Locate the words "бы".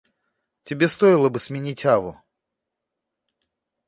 1.29-1.37